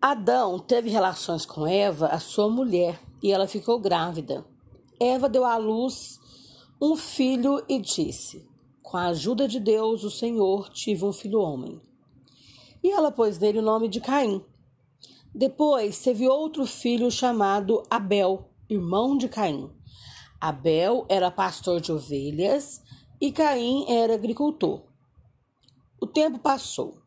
Adão 0.00 0.58
teve 0.58 0.88
relações 0.88 1.44
com 1.44 1.66
Eva, 1.66 2.06
a 2.06 2.18
sua 2.18 2.48
mulher, 2.48 2.98
e 3.22 3.30
ela 3.30 3.46
ficou 3.46 3.78
grávida. 3.78 4.42
Eva 4.98 5.28
deu 5.28 5.44
à 5.44 5.58
luz 5.58 6.18
um 6.80 6.96
filho 6.96 7.62
e 7.68 7.78
disse: 7.78 8.48
Com 8.82 8.96
a 8.96 9.08
ajuda 9.08 9.46
de 9.46 9.60
Deus, 9.60 10.04
o 10.04 10.10
Senhor, 10.10 10.70
tive 10.70 11.04
um 11.04 11.12
filho 11.12 11.38
homem. 11.38 11.82
E 12.82 12.90
ela 12.90 13.12
pôs 13.12 13.38
nele 13.38 13.58
o 13.58 13.62
nome 13.62 13.86
de 13.86 14.00
Caim. 14.00 14.42
Depois 15.34 15.98
teve 15.98 16.26
outro 16.26 16.64
filho 16.64 17.10
chamado 17.10 17.82
Abel, 17.90 18.48
irmão 18.70 19.18
de 19.18 19.28
Caim. 19.28 19.70
Abel 20.40 21.04
era 21.10 21.30
pastor 21.30 21.78
de 21.78 21.92
ovelhas 21.92 22.80
e 23.20 23.30
Caim 23.30 23.84
era 23.86 24.14
agricultor. 24.14 24.95
O 26.06 26.08
tempo 26.08 26.38
passou. 26.38 27.02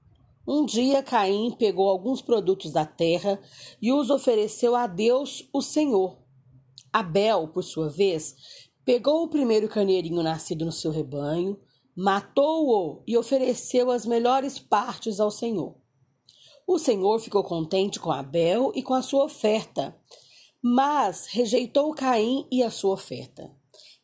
Um 0.46 0.66
dia 0.66 1.02
Caim 1.02 1.56
pegou 1.58 1.88
alguns 1.88 2.22
produtos 2.22 2.74
da 2.74 2.86
terra 2.86 3.42
e 3.82 3.94
os 3.94 4.10
ofereceu 4.10 4.76
a 4.76 4.88
Deus, 4.88 5.48
o 5.54 5.62
Senhor. 5.62 6.18
Abel, 6.92 7.48
por 7.48 7.64
sua 7.64 7.88
vez, 7.88 8.36
pegou 8.84 9.24
o 9.24 9.30
primeiro 9.30 9.70
carneirinho 9.70 10.22
nascido 10.22 10.66
no 10.66 10.72
seu 10.74 10.92
rebanho, 10.92 11.58
matou-o 11.96 13.02
e 13.08 13.18
ofereceu 13.18 13.90
as 13.90 14.06
melhores 14.06 14.60
partes 14.60 15.22
ao 15.22 15.32
Senhor. 15.32 15.78
O 16.68 16.78
Senhor 16.78 17.20
ficou 17.20 17.42
contente 17.42 18.02
com 18.02 18.12
Abel 18.12 18.74
e 18.76 18.84
com 18.84 18.96
a 18.96 19.02
sua 19.02 19.24
oferta, 19.24 19.98
mas 20.62 21.26
rejeitou 21.28 21.94
Caim 21.94 22.46
e 22.52 22.62
a 22.62 22.70
sua 22.70 22.96
oferta. 22.96 23.50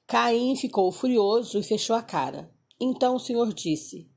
Caim 0.08 0.56
ficou 0.56 0.90
furioso 0.90 1.60
e 1.60 1.64
fechou 1.64 1.98
a 1.98 2.02
cara. 2.02 2.50
Então 2.80 3.18
o 3.18 3.20
Senhor 3.20 3.54
disse: 3.54 4.15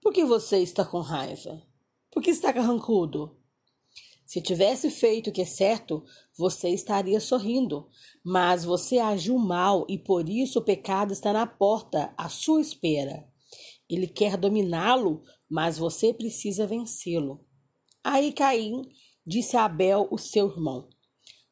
Por 0.00 0.12
que 0.12 0.24
você 0.24 0.58
está 0.58 0.84
com 0.84 1.00
raiva? 1.00 1.62
Por 2.10 2.22
que 2.22 2.30
está 2.30 2.52
carrancudo? 2.52 3.36
Se 4.24 4.42
tivesse 4.42 4.90
feito 4.90 5.30
o 5.30 5.32
que 5.32 5.40
é 5.40 5.46
certo, 5.46 6.04
você 6.36 6.68
estaria 6.68 7.18
sorrindo. 7.18 7.88
Mas 8.22 8.64
você 8.64 8.98
agiu 8.98 9.38
mal 9.38 9.86
e 9.88 9.98
por 9.98 10.28
isso 10.28 10.58
o 10.58 10.64
pecado 10.64 11.12
está 11.12 11.32
na 11.32 11.46
porta, 11.46 12.12
à 12.16 12.28
sua 12.28 12.60
espera. 12.60 13.26
Ele 13.88 14.06
quer 14.06 14.36
dominá-lo, 14.36 15.22
mas 15.48 15.78
você 15.78 16.12
precisa 16.12 16.66
vencê-lo. 16.66 17.44
Aí 18.04 18.32
Caim 18.32 18.82
disse 19.26 19.56
a 19.56 19.64
Abel, 19.64 20.06
o 20.10 20.18
seu 20.18 20.48
irmão: 20.48 20.88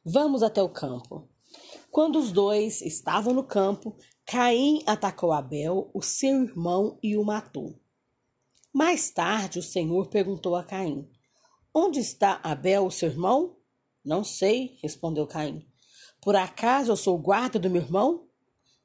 Vamos 0.05 0.43
até 0.43 0.63
o 0.63 0.69
campo. 0.69 1.29
Quando 1.91 2.19
os 2.19 2.31
dois 2.31 2.83
estavam 2.83 3.33
no 3.33 3.43
campo, 3.43 3.97
Caim 4.27 4.83
atacou 4.87 5.33
Abel, 5.33 5.91
o 5.95 6.03
seu 6.03 6.45
irmão, 6.45 6.99
e 7.03 7.17
o 7.17 7.25
matou. 7.25 7.81
Mais 8.79 9.11
tarde, 9.11 9.59
o 9.59 9.63
Senhor 9.63 10.07
perguntou 10.09 10.55
a 10.55 10.63
Caim: 10.63 11.09
Onde 11.73 11.99
está 11.99 12.39
Abel, 12.43 12.91
seu 12.91 13.09
irmão? 13.09 13.57
Não 14.05 14.23
sei, 14.23 14.77
respondeu 14.83 15.27
Caim. 15.27 15.67
Por 16.21 16.37
acaso 16.37 16.93
eu 16.93 16.97
sou 16.97 17.17
guarda 17.17 17.59
do 17.59 17.71
meu 17.71 17.81
irmão? 17.81 18.29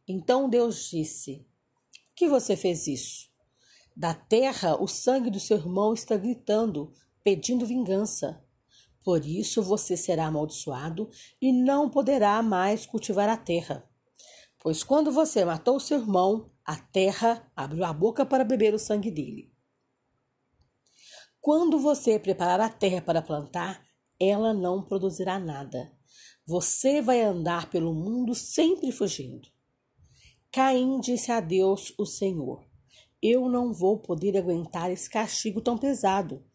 Então 0.07 0.49
Deus 0.49 0.89
disse: 0.89 1.45
Que 2.15 2.29
você 2.29 2.55
fez 2.55 2.87
isso? 2.87 3.29
Da 3.93 4.13
terra 4.13 4.81
o 4.81 4.87
sangue 4.87 5.29
do 5.29 5.41
seu 5.41 5.57
irmão 5.57 5.93
está 5.93 6.15
gritando, 6.15 6.93
pedindo 7.21 7.65
vingança. 7.65 8.41
Por 9.03 9.25
isso 9.25 9.61
você 9.61 9.97
será 9.97 10.27
amaldiçoado 10.27 11.09
e 11.41 11.51
não 11.51 11.89
poderá 11.89 12.41
mais 12.41 12.85
cultivar 12.85 13.27
a 13.27 13.35
terra. 13.35 13.85
Pois 14.57 14.85
quando 14.85 15.11
você 15.11 15.43
matou 15.43 15.81
seu 15.81 15.99
irmão, 15.99 16.49
a 16.63 16.77
terra 16.77 17.45
abriu 17.53 17.83
a 17.83 17.91
boca 17.91 18.25
para 18.25 18.45
beber 18.45 18.73
o 18.73 18.79
sangue 18.79 19.11
dele. 19.11 19.50
Quando 21.41 21.79
você 21.79 22.19
preparar 22.19 22.59
a 22.61 22.69
terra 22.69 23.01
para 23.01 23.19
plantar, 23.19 23.83
ela 24.19 24.53
não 24.53 24.83
produzirá 24.83 25.39
nada. 25.39 25.91
Você 26.45 27.01
vai 27.01 27.19
andar 27.19 27.67
pelo 27.71 27.95
mundo 27.95 28.35
sempre 28.35 28.91
fugindo. 28.91 29.49
Caim 30.51 30.99
disse 30.99 31.31
a 31.31 31.39
Deus, 31.39 31.95
o 31.97 32.05
Senhor: 32.05 32.63
Eu 33.19 33.49
não 33.49 33.73
vou 33.73 33.97
poder 33.97 34.37
aguentar 34.37 34.91
esse 34.91 35.09
castigo 35.09 35.61
tão 35.61 35.79
pesado. 35.79 36.45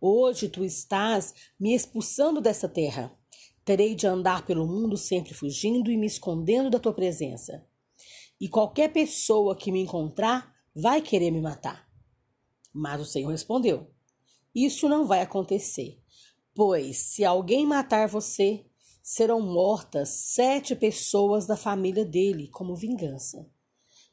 Hoje 0.00 0.48
tu 0.48 0.64
estás 0.64 1.34
me 1.60 1.74
expulsando 1.74 2.40
dessa 2.40 2.66
terra. 2.66 3.14
Terei 3.66 3.94
de 3.94 4.06
andar 4.06 4.46
pelo 4.46 4.66
mundo 4.66 4.96
sempre 4.96 5.34
fugindo 5.34 5.90
e 5.90 5.96
me 5.98 6.06
escondendo 6.06 6.70
da 6.70 6.78
tua 6.78 6.94
presença. 6.94 7.66
E 8.40 8.48
qualquer 8.48 8.90
pessoa 8.94 9.54
que 9.54 9.70
me 9.70 9.82
encontrar 9.82 10.54
vai 10.74 11.02
querer 11.02 11.30
me 11.30 11.42
matar. 11.42 11.86
Mas 12.72 12.98
o 12.98 13.04
Senhor 13.04 13.30
respondeu: 13.30 13.92
isso 14.54 14.88
não 14.88 15.06
vai 15.06 15.20
acontecer, 15.20 15.98
pois 16.54 16.98
se 16.98 17.24
alguém 17.24 17.66
matar 17.66 18.08
você, 18.08 18.64
serão 19.02 19.40
mortas 19.40 20.10
sete 20.34 20.76
pessoas 20.76 21.46
da 21.46 21.56
família 21.56 22.04
dele 22.04 22.48
como 22.48 22.76
vingança. 22.76 23.46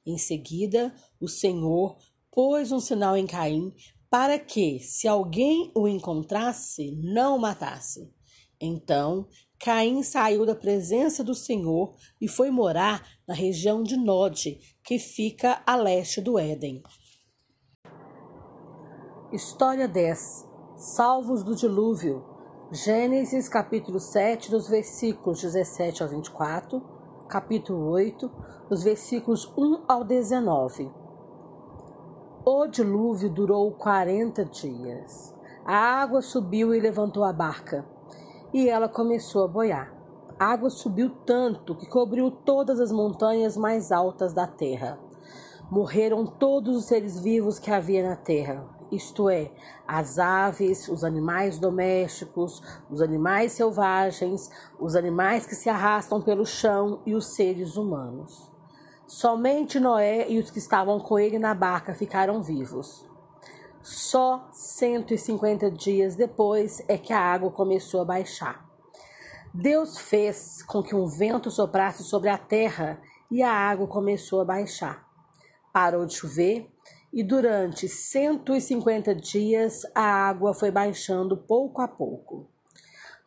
Em 0.05 0.17
seguida, 0.17 0.93
o 1.19 1.27
Senhor 1.27 1.97
pôs 2.31 2.71
um 2.71 2.79
sinal 2.79 3.15
em 3.15 3.27
Caim 3.27 3.73
para 4.09 4.39
que, 4.39 4.79
se 4.79 5.07
alguém 5.07 5.71
o 5.75 5.87
encontrasse, 5.87 6.91
não 7.03 7.35
o 7.35 7.39
matasse. 7.39 8.11
Então, 8.59 9.27
Caim 9.59 10.01
saiu 10.03 10.45
da 10.45 10.55
presença 10.55 11.23
do 11.23 11.35
Senhor 11.35 11.95
e 12.19 12.27
foi 12.27 12.49
morar 12.49 13.05
na 13.27 13.33
região 13.33 13.83
de 13.83 13.95
Nod, 13.95 14.57
que 14.83 14.97
fica 14.97 15.61
a 15.65 15.75
leste 15.75 16.21
do 16.21 16.39
Éden. 16.39 16.81
História 19.31 19.87
10 19.87 20.49
Salvos 20.75 21.43
do 21.43 21.55
Dilúvio. 21.55 22.25
Gênesis 22.71 23.47
capítulo 23.47 23.99
7, 23.99 24.49
dos 24.49 24.67
versículos 24.67 25.39
17 25.39 26.01
ao 26.01 26.09
24, 26.09 26.81
capítulo 27.27 27.91
8, 27.91 28.27
dos 28.67 28.81
versículos 28.81 29.53
1 29.55 29.83
ao 29.87 30.03
19. 30.03 30.89
O 32.43 32.65
dilúvio 32.65 33.29
durou 33.29 33.71
40 33.73 34.45
dias. 34.45 35.31
A 35.63 35.75
água 35.75 36.23
subiu 36.23 36.73
e 36.73 36.79
levantou 36.79 37.23
a 37.23 37.31
barca, 37.31 37.85
e 38.51 38.67
ela 38.67 38.89
começou 38.89 39.43
a 39.43 39.47
boiar. 39.47 39.93
A 40.39 40.45
água 40.47 40.71
subiu 40.71 41.11
tanto 41.23 41.75
que 41.75 41.85
cobriu 41.85 42.31
todas 42.31 42.79
as 42.79 42.91
montanhas 42.91 43.55
mais 43.55 43.91
altas 43.91 44.33
da 44.33 44.47
terra. 44.47 44.97
Morreram 45.69 46.25
todos 46.25 46.75
os 46.75 46.85
seres 46.85 47.19
vivos 47.19 47.59
que 47.59 47.69
havia 47.69 48.09
na 48.09 48.15
terra 48.15 48.78
isto 48.91 49.29
é, 49.29 49.51
as 49.87 50.19
aves, 50.19 50.87
os 50.87 51.03
animais 51.03 51.59
domésticos, 51.59 52.61
os 52.89 53.01
animais 53.01 53.51
selvagens, 53.53 54.49
os 54.79 54.95
animais 54.95 55.45
que 55.45 55.55
se 55.55 55.69
arrastam 55.69 56.21
pelo 56.21 56.45
chão 56.45 57.01
e 57.05 57.13
os 57.13 57.35
seres 57.35 57.75
humanos. 57.75 58.49
Somente 59.07 59.79
Noé 59.79 60.29
e 60.29 60.37
os 60.37 60.51
que 60.51 60.59
estavam 60.59 60.99
com 60.99 61.17
ele 61.17 61.39
na 61.39 61.53
barca 61.53 61.95
ficaram 61.95 62.43
vivos. 62.43 63.05
Só 63.81 64.47
150 64.51 65.71
dias 65.71 66.15
depois 66.15 66.83
é 66.87 66.97
que 66.97 67.11
a 67.11 67.19
água 67.19 67.49
começou 67.49 68.01
a 68.01 68.05
baixar. 68.05 68.69
Deus 69.53 69.97
fez 69.97 70.61
com 70.61 70.83
que 70.83 70.95
um 70.95 71.07
vento 71.07 71.49
soprasse 71.49 72.03
sobre 72.03 72.29
a 72.29 72.37
terra 72.37 73.01
e 73.31 73.41
a 73.41 73.51
água 73.51 73.87
começou 73.87 74.41
a 74.41 74.45
baixar. 74.45 75.07
Parou 75.73 76.05
de 76.05 76.13
chover 76.13 76.69
e 77.11 77.23
durante 77.23 77.87
150 77.87 79.15
dias 79.15 79.81
a 79.95 80.03
água 80.03 80.53
foi 80.53 80.71
baixando 80.71 81.35
pouco 81.35 81.81
a 81.81 81.87
pouco. 81.87 82.47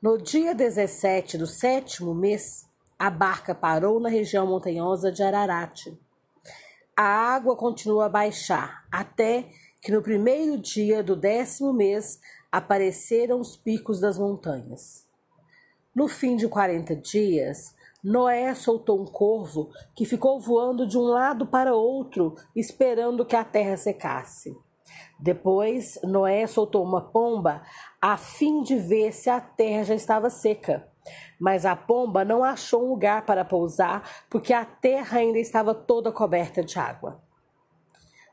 No 0.01 0.19
dia 0.19 0.55
17 0.55 1.39
do 1.39 1.47
sétimo 1.47 2.15
mês, 2.15 2.69
a 2.99 3.11
barca 3.11 3.55
parou 3.55 4.01
na 4.01 4.09
região 4.09 4.47
montanhosa 4.47 5.11
de 5.11 5.23
Ararat. 5.23 5.87
A 6.97 7.03
água 7.03 7.57
continuou 7.57 8.03
a 8.03 8.09
baixar 8.09 8.85
até 8.91 9.49
que 9.81 9.91
no 9.91 10.03
primeiro 10.03 10.57
dia 10.59 11.03
do 11.03 11.17
décimo 11.17 11.73
mês 11.73 12.21
apareceram 12.51 13.41
os 13.41 13.57
picos 13.57 13.99
das 13.99 14.19
montanhas. 14.19 15.05
No 15.95 16.07
fim 16.07 16.37
de 16.37 16.47
40 16.49 16.95
dias, 16.97 17.75
Noé 18.03 18.53
soltou 18.55 19.01
um 19.01 19.05
corvo 19.05 19.71
que 19.95 20.05
ficou 20.05 20.41
voando 20.41 20.89
de 20.89 20.99
um 20.99 21.03
lado 21.03 21.47
para 21.47 21.73
outro, 21.73 22.35
esperando 22.55 23.25
que 23.25 23.37
a 23.37 23.45
terra 23.45 23.77
secasse. 23.77 24.57
Depois, 25.21 26.01
Noé 26.03 26.49
soltou 26.49 26.83
uma 26.83 27.01
pomba 27.01 27.63
a 28.01 28.17
fim 28.17 28.63
de 28.63 28.77
ver 28.77 29.13
se 29.13 29.31
a 29.31 29.41
terra 29.41 29.85
já 29.85 29.95
estava 29.95 30.29
seca. 30.29 30.89
Mas 31.41 31.65
a 31.65 31.77
pomba 31.77 32.25
não 32.25 32.43
achou 32.43 32.85
um 32.85 32.89
lugar 32.89 33.25
para 33.25 33.45
pousar, 33.45 34.25
porque 34.29 34.53
a 34.53 34.65
terra 34.65 35.19
ainda 35.19 35.39
estava 35.39 35.73
toda 35.73 36.11
coberta 36.11 36.63
de 36.65 36.79
água. 36.81 37.23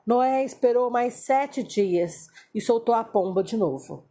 Noé 0.05 0.43
esperou 0.43 0.89
mais 0.89 1.13
sete 1.13 1.61
dias 1.61 2.27
e 2.55 2.59
soltou 2.59 2.95
a 2.95 3.03
pomba 3.03 3.43
de 3.43 3.55
novo. 3.55 4.05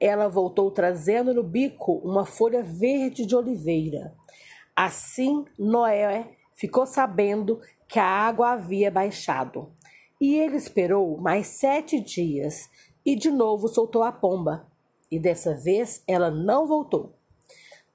Ela 0.00 0.26
voltou 0.26 0.70
trazendo 0.70 1.34
no 1.34 1.42
bico 1.42 2.00
uma 2.02 2.24
folha 2.24 2.62
verde 2.62 3.26
de 3.26 3.36
oliveira. 3.36 4.14
Assim 4.74 5.44
Noé 5.58 6.36
ficou 6.54 6.86
sabendo 6.86 7.60
que 7.86 7.98
a 7.98 8.06
água 8.06 8.52
havia 8.52 8.90
baixado. 8.90 9.70
E 10.20 10.36
ele 10.36 10.56
esperou 10.56 11.18
mais 11.18 11.48
sete 11.48 12.00
dias 12.00 12.70
e 13.04 13.14
de 13.14 13.30
novo 13.30 13.68
soltou 13.68 14.02
a 14.02 14.10
pomba. 14.10 14.66
E 15.10 15.18
dessa 15.18 15.54
vez 15.54 16.02
ela 16.06 16.30
não 16.30 16.66
voltou. 16.66 17.14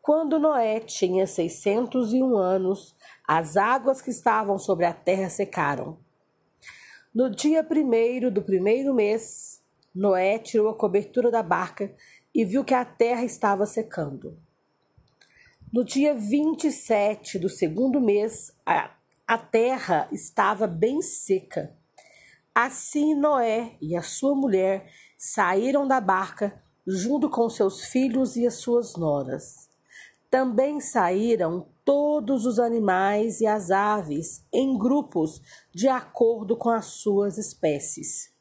Quando 0.01 0.39
Noé 0.39 0.79
tinha 0.79 1.25
seiscentos 1.25 2.13
e 2.13 2.21
um 2.21 2.37
anos, 2.37 2.95
as 3.27 3.57
águas 3.57 4.01
que 4.01 4.11
estavam 4.11 4.57
sobre 4.57 4.85
a 4.85 4.93
terra 4.93 5.29
secaram. 5.29 5.97
No 7.13 7.29
dia 7.29 7.63
primeiro 7.63 8.29
do 8.31 8.41
primeiro 8.41 8.93
mês, 8.93 9.61
Noé 9.93 10.37
tirou 10.37 10.69
a 10.69 10.77
cobertura 10.77 11.31
da 11.31 11.41
barca 11.41 11.93
e 12.33 12.45
viu 12.45 12.63
que 12.63 12.73
a 12.73 12.85
terra 12.85 13.23
estava 13.23 13.65
secando. 13.65 14.37
No 15.71 15.83
dia 15.83 16.15
27 16.15 17.37
do 17.37 17.49
segundo 17.49 17.99
mês, 17.99 18.53
a, 18.65 18.89
a 19.27 19.37
terra 19.37 20.07
estava 20.13 20.65
bem 20.65 21.01
seca. 21.01 21.75
Assim 22.55 23.13
Noé 23.13 23.75
e 23.81 23.93
a 23.93 24.01
sua 24.01 24.33
mulher 24.33 24.89
saíram 25.17 25.85
da 25.85 25.99
barca 25.99 26.63
junto 26.85 27.29
com 27.29 27.49
seus 27.49 27.83
filhos 27.83 28.37
e 28.37 28.47
as 28.47 28.55
suas 28.55 28.95
noras. 28.95 29.69
Também 30.31 30.79
saíram 30.79 31.67
todos 31.83 32.45
os 32.45 32.59
animais 32.59 33.41
e 33.41 33.45
as 33.45 33.69
aves 33.69 34.45
em 34.53 34.77
grupos 34.77 35.41
de 35.75 35.89
acordo 35.89 36.55
com 36.55 36.69
as 36.69 36.85
suas 36.85 37.37
espécies. 37.37 38.33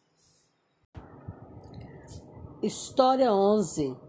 História 2.63 3.33
11 3.33 4.06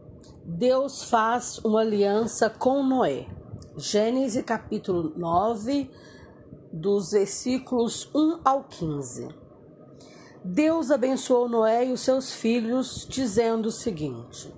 Deus 0.49 1.03
faz 1.03 1.59
uma 1.59 1.81
aliança 1.81 2.49
com 2.49 2.81
Noé. 2.81 3.27
Gênesis 3.75 4.41
capítulo 4.45 5.11
9, 5.17 5.91
dos 6.71 7.11
versículos 7.11 8.09
1 8.15 8.39
ao 8.45 8.63
15. 8.63 9.27
Deus 10.45 10.89
abençoou 10.89 11.49
Noé 11.49 11.87
e 11.87 11.91
os 11.91 11.99
seus 11.99 12.33
filhos, 12.33 13.05
dizendo 13.09 13.65
o 13.65 13.71
seguinte: 13.71 14.55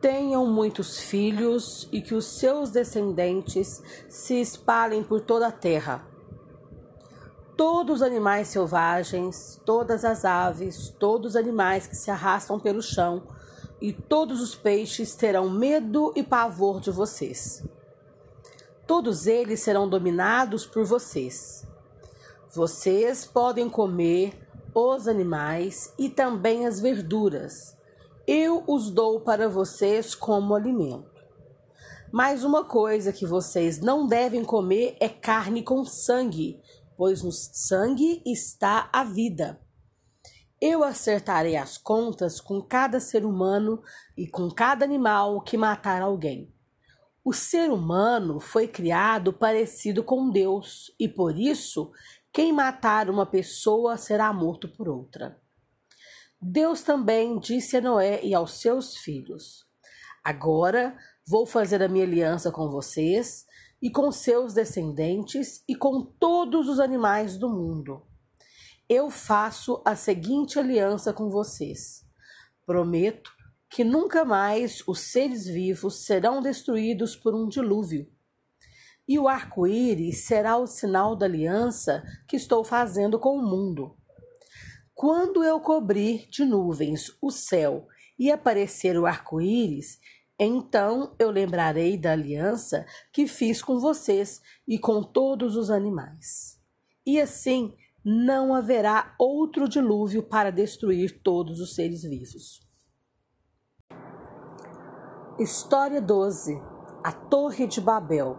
Tenham 0.00 0.46
muitos 0.46 0.98
filhos 0.98 1.86
e 1.92 2.00
que 2.00 2.14
os 2.14 2.24
seus 2.24 2.70
descendentes 2.70 3.82
se 4.08 4.40
espalhem 4.40 5.04
por 5.04 5.20
toda 5.20 5.48
a 5.48 5.52
terra. 5.52 6.06
Todos 7.54 7.96
os 7.96 8.02
animais 8.02 8.48
selvagens, 8.48 9.60
todas 9.66 10.06
as 10.06 10.24
aves, 10.24 10.88
todos 10.98 11.32
os 11.32 11.36
animais 11.36 11.86
que 11.86 11.94
se 11.94 12.10
arrastam 12.10 12.58
pelo 12.58 12.80
chão, 12.80 13.22
e 13.80 13.92
todos 13.92 14.40
os 14.40 14.54
peixes 14.54 15.14
terão 15.14 15.48
medo 15.48 16.12
e 16.14 16.22
pavor 16.22 16.80
de 16.80 16.90
vocês. 16.90 17.64
Todos 18.86 19.26
eles 19.26 19.60
serão 19.60 19.88
dominados 19.88 20.66
por 20.66 20.84
vocês. 20.84 21.66
Vocês 22.52 23.24
podem 23.24 23.70
comer 23.70 24.32
os 24.74 25.08
animais 25.08 25.92
e 25.98 26.08
também 26.08 26.66
as 26.66 26.80
verduras. 26.80 27.76
Eu 28.26 28.64
os 28.66 28.90
dou 28.90 29.20
para 29.20 29.48
vocês 29.48 30.14
como 30.14 30.54
alimento. 30.54 31.08
Mas 32.12 32.42
uma 32.42 32.64
coisa 32.64 33.12
que 33.12 33.24
vocês 33.24 33.80
não 33.80 34.06
devem 34.06 34.44
comer 34.44 34.96
é 34.98 35.08
carne 35.08 35.62
com 35.62 35.84
sangue, 35.84 36.60
pois 36.96 37.22
no 37.22 37.30
sangue 37.30 38.20
está 38.26 38.90
a 38.92 39.04
vida. 39.04 39.60
Eu 40.60 40.84
acertarei 40.84 41.56
as 41.56 41.78
contas 41.78 42.40
com 42.40 42.60
cada 42.60 43.00
ser 43.00 43.24
humano 43.24 43.82
e 44.16 44.28
com 44.28 44.50
cada 44.50 44.84
animal 44.84 45.40
que 45.40 45.56
matar 45.56 46.02
alguém. 46.02 46.52
O 47.24 47.32
ser 47.32 47.70
humano 47.70 48.40
foi 48.40 48.68
criado 48.68 49.32
parecido 49.32 50.04
com 50.04 50.30
Deus 50.30 50.94
e 50.98 51.08
por 51.08 51.38
isso, 51.38 51.90
quem 52.32 52.52
matar 52.52 53.08
uma 53.08 53.26
pessoa 53.26 53.96
será 53.96 54.32
morto 54.32 54.68
por 54.68 54.88
outra. 54.88 55.40
Deus 56.40 56.82
também 56.82 57.38
disse 57.38 57.76
a 57.76 57.80
Noé 57.80 58.20
e 58.22 58.34
aos 58.34 58.60
seus 58.60 58.96
filhos: 58.96 59.66
Agora 60.24 60.96
Vou 61.30 61.46
fazer 61.46 61.80
a 61.80 61.88
minha 61.88 62.04
aliança 62.04 62.50
com 62.50 62.68
vocês 62.68 63.46
e 63.80 63.88
com 63.88 64.10
seus 64.10 64.52
descendentes 64.52 65.62
e 65.68 65.76
com 65.76 66.02
todos 66.02 66.68
os 66.68 66.80
animais 66.80 67.36
do 67.38 67.48
mundo. 67.48 68.02
Eu 68.92 69.08
faço 69.08 69.80
a 69.84 69.94
seguinte 69.94 70.58
aliança 70.58 71.12
com 71.12 71.30
vocês. 71.30 72.04
Prometo 72.66 73.30
que 73.68 73.84
nunca 73.84 74.24
mais 74.24 74.82
os 74.84 74.98
seres 74.98 75.46
vivos 75.46 76.04
serão 76.04 76.42
destruídos 76.42 77.14
por 77.14 77.32
um 77.32 77.46
dilúvio. 77.46 78.10
E 79.06 79.16
o 79.16 79.28
arco-íris 79.28 80.24
será 80.24 80.56
o 80.56 80.66
sinal 80.66 81.14
da 81.14 81.26
aliança 81.26 82.02
que 82.26 82.34
estou 82.34 82.64
fazendo 82.64 83.16
com 83.16 83.38
o 83.38 83.42
mundo. 83.48 83.96
Quando 84.92 85.44
eu 85.44 85.60
cobrir 85.60 86.28
de 86.28 86.44
nuvens 86.44 87.16
o 87.22 87.30
céu 87.30 87.86
e 88.18 88.28
aparecer 88.28 88.98
o 88.98 89.06
arco-íris, 89.06 90.00
então 90.36 91.14
eu 91.16 91.30
lembrarei 91.30 91.96
da 91.96 92.10
aliança 92.10 92.84
que 93.12 93.28
fiz 93.28 93.62
com 93.62 93.78
vocês 93.78 94.42
e 94.66 94.80
com 94.80 95.00
todos 95.00 95.54
os 95.54 95.70
animais. 95.70 96.58
E 97.06 97.20
assim 97.20 97.76
não 98.04 98.54
haverá 98.54 99.14
outro 99.18 99.68
dilúvio 99.68 100.22
para 100.22 100.50
destruir 100.50 101.20
todos 101.22 101.60
os 101.60 101.74
seres 101.74 102.02
vivos. 102.02 102.60
História 105.38 106.00
12 106.00 106.60
A 107.02 107.12
Torre 107.12 107.66
de 107.66 107.80
Babel. 107.80 108.36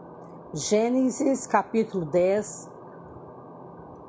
Gênesis 0.54 1.48
capítulo 1.48 2.06
10 2.06 2.70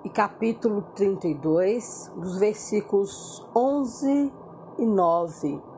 e 0.04 0.10
capítulo 0.10 0.82
32, 0.96 2.10
dos 2.16 2.36
versículos 2.38 3.46
11 3.54 4.32
e 4.78 4.86
9 4.86 5.72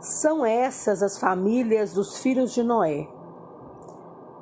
são 0.00 0.46
essas 0.46 1.02
as 1.02 1.18
famílias 1.18 1.92
dos 1.92 2.18
filhos 2.18 2.52
de 2.52 2.62
Noé, 2.62 3.06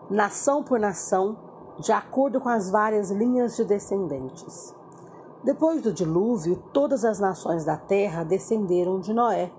nação 0.09 0.63
por 0.63 0.79
nação, 0.79 1.37
de 1.79 1.93
acordo 1.93 2.41
com 2.41 2.49
as 2.49 2.71
várias 2.71 3.11
linhas 3.11 3.57
de 3.57 3.65
descendentes. 3.65 4.75
Depois 5.45 5.81
do 5.81 5.93
dilúvio, 5.93 6.57
todas 6.73 7.05
as 7.05 7.21
nações 7.21 7.65
da 7.65 7.77
terra 7.77 8.25
descenderam 8.25 8.99
de 8.99 9.15
Noé. 9.15 9.53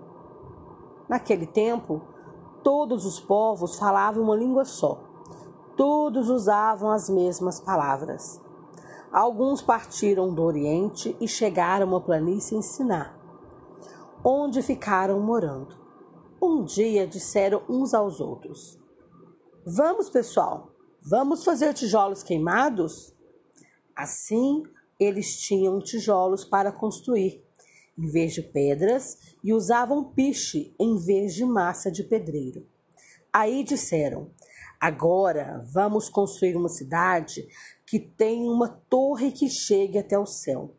Naquele 1.08 1.48
tempo, 1.48 2.02
todos 2.62 3.06
os 3.06 3.20
povos 3.20 3.80
falavam 3.80 4.24
uma 4.24 4.36
língua 4.36 4.66
só. 4.66 5.00
Todos 5.78 6.30
usavam 6.30 6.92
as 6.92 7.10
mesmas 7.10 7.60
palavras. 7.62 8.42
Alguns 9.12 9.62
partiram 9.62 10.32
do 10.34 10.44
Oriente 10.44 11.16
e 11.20 11.28
chegaram 11.28 11.88
uma 11.88 12.02
planície 12.02 12.56
em 12.56 12.62
Siná, 12.62 13.16
onde 14.24 14.62
ficaram 14.62 15.20
morando. 15.20 15.76
Um 16.42 16.64
dia 16.64 17.08
disseram 17.08 17.64
uns 17.68 17.94
aos 17.94 18.20
outros: 18.20 18.78
Vamos, 19.66 20.10
pessoal, 20.10 20.70
vamos 21.02 21.44
fazer 21.44 21.74
tijolos 21.74 22.24
queimados? 22.24 23.14
Assim, 23.96 24.64
eles 25.00 25.40
tinham 25.40 25.80
tijolos 25.80 26.46
para 26.46 26.72
construir, 26.72 27.44
em 27.98 28.08
vez 28.08 28.34
de 28.34 28.42
pedras, 28.42 29.18
e 29.44 29.54
usavam 29.54 30.04
piche 30.04 30.74
em 30.80 30.98
vez 30.98 31.34
de 31.34 31.46
massa 31.46 31.92
de 31.92 32.04
pedreiro. 32.04 32.68
Aí 33.32 33.64
disseram: 33.64 34.32
Agora 34.80 35.66
vamos 35.74 36.08
construir 36.10 36.56
uma 36.56 36.70
cidade 36.70 37.48
que 37.86 38.00
tenha 38.00 38.50
uma 38.50 38.70
torre 38.90 39.32
que 39.32 39.50
chegue 39.50 39.98
até 39.98 40.18
o 40.18 40.26
céu. 40.26 40.76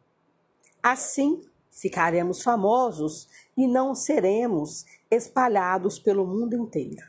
Assim 0.82 1.42
ficaremos 1.70 2.42
famosos 2.42 3.28
e 3.56 3.66
não 3.66 3.94
seremos 3.94 4.84
espalhados 5.10 5.98
pelo 5.98 6.26
mundo 6.26 6.56
inteiro. 6.56 7.06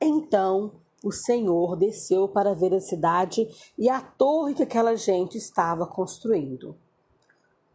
Então 0.00 0.81
o 1.02 1.10
Senhor 1.10 1.76
desceu 1.76 2.28
para 2.28 2.54
ver 2.54 2.72
a 2.74 2.80
cidade 2.80 3.48
e 3.76 3.88
a 3.88 4.00
torre 4.00 4.54
que 4.54 4.62
aquela 4.62 4.96
gente 4.96 5.36
estava 5.36 5.86
construindo. 5.86 6.76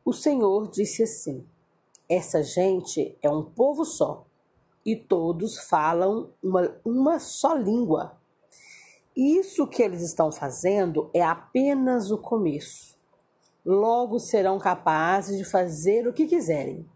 O 0.05 0.13
Senhor 0.13 0.69
disse 0.69 1.03
assim: 1.03 1.45
Essa 2.07 2.41
gente 2.41 3.17
é 3.21 3.29
um 3.29 3.43
povo 3.43 3.83
só 3.83 4.25
e 4.85 4.95
todos 4.95 5.59
falam 5.67 6.29
uma, 6.41 6.73
uma 6.85 7.19
só 7.19 7.53
língua. 7.53 8.17
Isso 9.13 9.67
que 9.67 9.83
eles 9.83 10.01
estão 10.01 10.31
fazendo 10.31 11.09
é 11.13 11.21
apenas 11.21 12.09
o 12.11 12.17
começo. 12.17 12.95
Logo 13.65 14.17
serão 14.17 14.57
capazes 14.57 15.37
de 15.37 15.43
fazer 15.43 16.07
o 16.07 16.13
que 16.13 16.25
quiserem. 16.25 16.87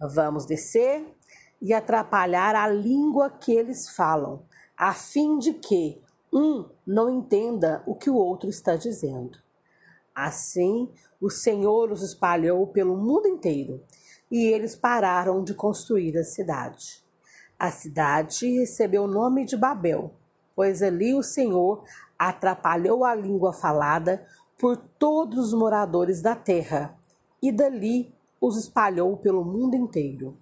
Vamos 0.00 0.46
descer 0.46 1.06
e 1.60 1.74
atrapalhar 1.74 2.54
a 2.54 2.66
língua 2.66 3.28
que 3.28 3.52
eles 3.52 3.90
falam, 3.90 4.42
a 4.82 4.92
fim 4.92 5.38
de 5.38 5.54
que 5.54 6.02
um 6.32 6.68
não 6.84 7.08
entenda 7.08 7.84
o 7.86 7.94
que 7.94 8.10
o 8.10 8.16
outro 8.16 8.50
está 8.50 8.74
dizendo. 8.74 9.38
Assim, 10.12 10.90
o 11.20 11.30
Senhor 11.30 11.92
os 11.92 12.02
espalhou 12.02 12.66
pelo 12.66 12.96
mundo 12.96 13.28
inteiro 13.28 13.80
e 14.28 14.44
eles 14.44 14.74
pararam 14.74 15.44
de 15.44 15.54
construir 15.54 16.18
a 16.18 16.24
cidade. 16.24 17.00
A 17.56 17.70
cidade 17.70 18.58
recebeu 18.58 19.04
o 19.04 19.06
nome 19.06 19.44
de 19.44 19.56
Babel, 19.56 20.14
pois 20.52 20.82
ali 20.82 21.14
o 21.14 21.22
Senhor 21.22 21.84
atrapalhou 22.18 23.04
a 23.04 23.14
língua 23.14 23.52
falada 23.52 24.26
por 24.58 24.76
todos 24.76 25.52
os 25.52 25.54
moradores 25.54 26.20
da 26.20 26.34
terra 26.34 26.98
e 27.40 27.52
dali 27.52 28.12
os 28.40 28.56
espalhou 28.56 29.16
pelo 29.16 29.44
mundo 29.44 29.76
inteiro. 29.76 30.41